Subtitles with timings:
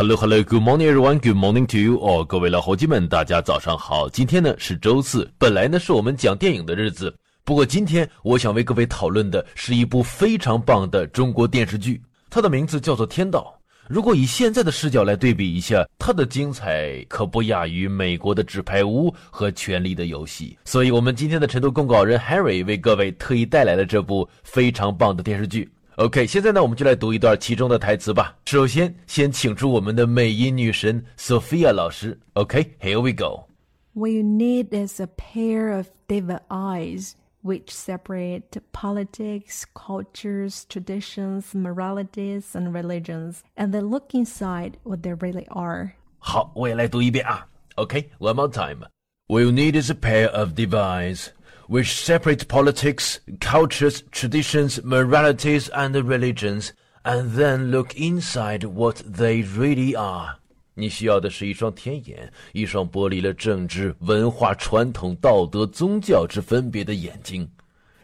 [0.00, 1.18] Hello, hello, good morning, everyone.
[1.18, 2.24] Good morning to you all.
[2.24, 4.08] 各位老伙计们，大家早上好。
[4.08, 7.14] 今天呢是周四，本来呢是我们讲电影的日子。
[7.44, 12.00] 不过今天我想为各位讨论的是一部非常棒的中国电视剧，
[12.30, 13.54] 它的名字叫做《天道》。
[13.88, 20.56] 如果以现在的视角来对比一下，它的精彩可不亚于美国的《纸牌屋》和《权力的游戏》。
[20.70, 25.70] 所以，我们今天的晨读公稿人 Harry 为各位特意带来了这部非常棒的电视剧。
[25.99, 28.37] OK，现在呢，我们就来读一段其中的台词吧。
[28.45, 32.19] 首先，先请出我们的美音女神 Sophia 老师。
[32.33, 41.53] OK，here we go。What you need is a pair of diva eyes which separate politics, cultures, traditions,
[41.53, 45.91] moralities, and religions, and then look inside what they really are.
[46.19, 47.47] 好，我也来读一遍啊。
[47.75, 48.85] OK，one、okay, more time.
[49.27, 51.27] What you need is a pair of diva eyes
[51.70, 56.72] which separate politics, cultures, traditions, moralities, and religions,
[57.04, 60.36] and then look inside what they really are.
[60.74, 67.48] 你需要的是一双天眼，一双剥离了政治、文化、传统、道德、宗教之分别的眼睛，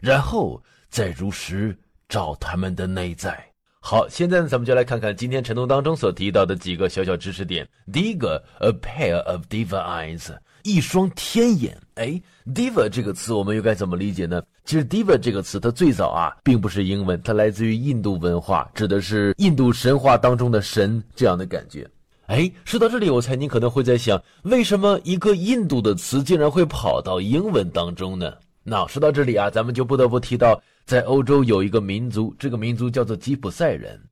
[0.01, 1.77] 然后再如实
[2.09, 3.45] 照他们的内在。
[3.81, 7.67] 好，现在呢，咱们就来看看今天晨读当中所提到的几个小小知识点。
[7.93, 10.37] 第一个，a pair of diva eyes。
[10.67, 12.21] 一双天眼，哎
[12.53, 14.43] ，diva 这个词我们又该怎么理解呢？
[14.65, 21.89] 其实 diva 这个词它最早啊，并不是英文，它来自于印度文化，指的是印度神话当中的神这样的感觉。
[22.27, 28.35] 哎，说到这里，我猜你可能会在想，为什么一个印度的词竟然会跑到英文当中呢？
[28.65, 34.03] 那说到这里啊，咱们就不得不提到，在欧洲有一个民族，这个民族叫做吉普赛人，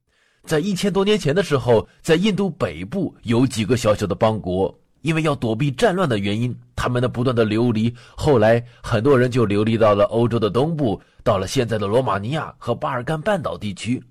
[0.45, 4.73] 在一千多年前的时候，在印度北部有几个小小的邦国。
[5.05, 14.01] 因为要躲避战乱的原因，他们的不断的流离，后来很多人就流离到了欧洲的东部，到了现在的罗马尼亚和巴尔干半岛地区，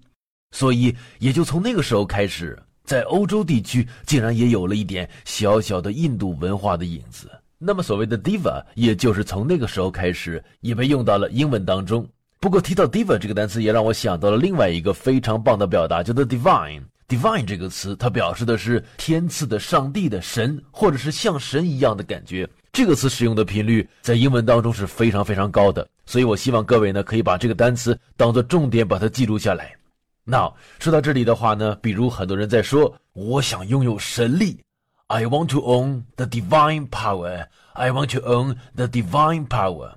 [0.53, 7.29] 所以也就从那个时候开始，在欧洲地区竟然也有了一点小小的印度文化的影子。
[7.59, 12.07] 那么所谓的 diva，也就是从那个时候开始也被用到了英文当中。
[12.45, 16.83] 不过提到 diva 这个单词，也让我想到了另外一个非常棒的表达，叫做 divine。
[17.09, 22.47] divine 这个词，它表示的是天赐的、上帝的、神，或者是像神一样的感觉。
[22.71, 29.75] 这个词使用的频率在英文当中是非常非常高的，所以我希望各位呢可以把这个单词当做重点，把它记录下来。
[30.23, 30.41] 那
[30.79, 34.61] 说到这里的话呢，比如很多人在说，我想拥有神力
[35.07, 39.93] ，I want to own the divine power，I want to own the divine power。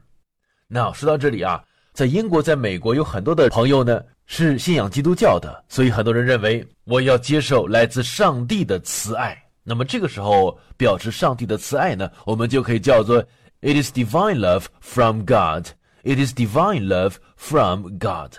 [0.69, 1.63] 那说到这里啊，
[1.97, 3.99] 在英国、在美国有很多的朋友呢。
[4.29, 9.41] 是信仰基督教的，所以很多人认为我要接受来自上帝的慈爱。
[9.63, 13.23] 那么这个时候表示上帝的慈爱呢，我们就可以叫做
[13.61, 15.67] It is divine love from God.
[16.03, 18.33] It is divine love from God.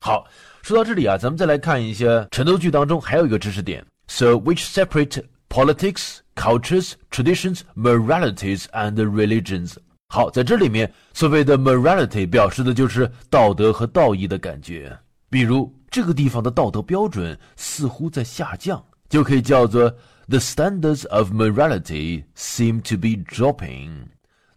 [0.00, 0.28] 好，
[0.62, 9.74] 说到这里啊，咱们再来看一下陈读句当中还有一个知识点：So which separate politics, cultures, traditions, moralities, and religions.
[10.14, 14.94] 好，在这里面所谓的 morality 表示的就是道德和道义的感觉。
[15.30, 19.88] 比如这个地方的道德标准似乎在下降，就可以叫做
[20.28, 24.08] The standards of morality seem to be dropping.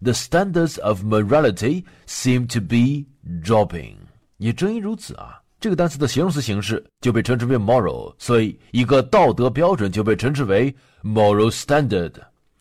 [0.01, 3.05] The standards of morality seem to be
[3.41, 3.95] dropping.
[4.35, 12.11] 也正因如此啊，这个单词的形容词形式就被称之为 moral，所以一个道德标准就被称之为 moral standard。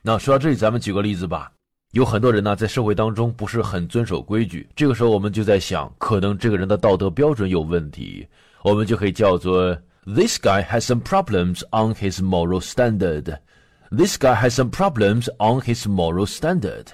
[0.01, 1.51] 那说到这里，咱们举个例子吧。
[1.95, 8.27] 有很多人呢，在社会当中不是很遵守规矩，这个时候我们就在想，可能这个人的道德标准有问题，
[8.65, 9.73] 我们就可以叫做
[10.05, 13.39] This guy has some problems on his moral standard.
[13.93, 16.87] This guy has some problems on his moral standard.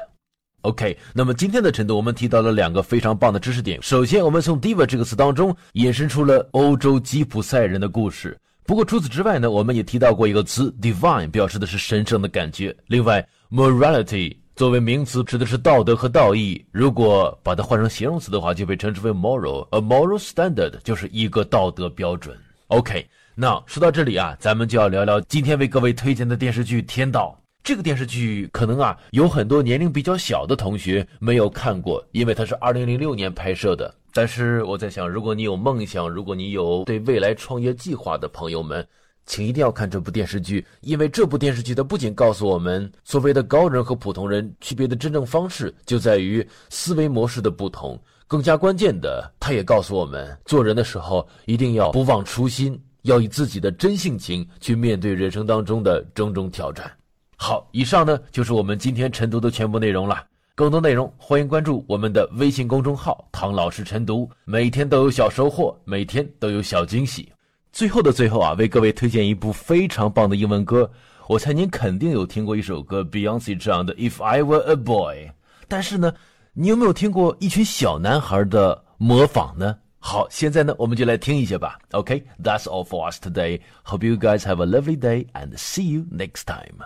[0.61, 3.81] OK，那么今天的晨读我们提到了两个非常棒的知识点。
[3.81, 8.39] 首先，我们从 diva 这个词当中引申出了欧洲吉普赛人的故事。
[8.67, 12.77] 不过除此之外呢，我们也提到过一个词 divine，表示的是神圣的感觉。
[12.87, 14.37] 另外，morality。
[14.61, 16.63] 作为名词，指的是道德和道义。
[16.71, 19.67] 如果把它换成形容词的话，就被称之为 moral。
[19.71, 22.37] A moral standard 就是一个道德标准。
[22.67, 27.35] OK，那说到这里啊，咱们就要聊聊今天为各位推荐的电视剧《天道》。
[27.65, 33.95] 这个电视剧可能啊，有很多年龄比较小的同学没有看过，因为它是2006年拍摄的。
[34.13, 38.87] 但是我在想，如果你有梦想，如果你有对未来创业计划的朋友们，
[39.31, 47.97] 请一定要看这部电视剧，因为这部电视剧它不仅告诉我们所谓的高人和普通人区别的真正方式就在于思维模式的不同，
[48.27, 56.91] 更加关键的，它也告诉我们做人的时候一定要不忘初心，要以自己的真性情去面对人生当中的种种挑战。
[57.37, 60.25] 好，以上呢就是我们今天晨读的全部内容了。
[60.57, 67.31] 更多内容欢迎关注我们的微信公众号“唐老师晨读”，每天都有小收获，每天都有小惊喜。
[67.73, 70.91] 最后的最后啊，为各位推荐一部非常棒的英文歌。
[71.29, 75.27] 我猜您肯定有听过一首歌，Beyonce 唱的《If I Were a Boy》。
[75.69, 76.13] 但是呢，
[76.53, 79.77] 你有没有听过一群小男孩的模仿呢？
[80.01, 81.79] 好，现在呢，我们就来听一下吧。
[81.93, 83.61] OK，That's all for us today.
[83.85, 86.83] Hope you guys have a lovely day and see you next time.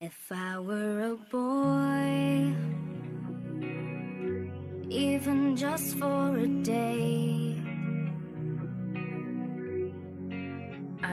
[0.00, 2.52] If I were a boy,
[4.90, 7.51] even just for a day,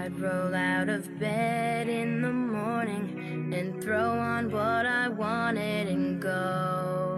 [0.09, 6.19] I'd roll out of bed in the morning and throw on what I wanted and
[6.19, 7.15] go.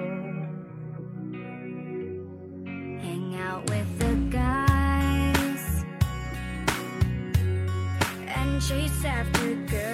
[2.65, 5.85] Hang out with the guys
[8.27, 9.90] and chase after girls.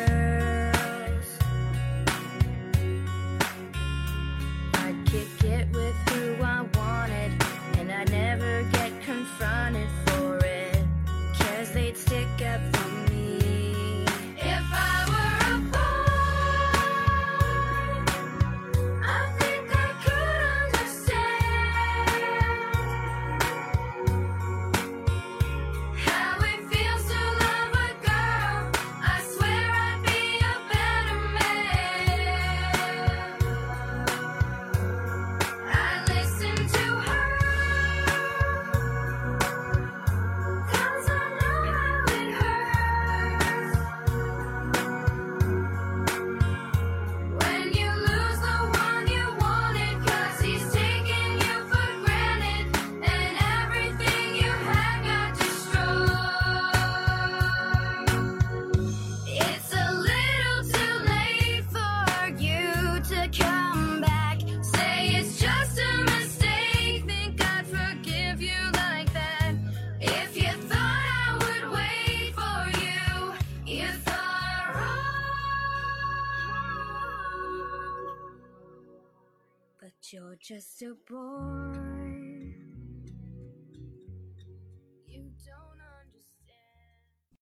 [80.14, 82.27] You're just a boy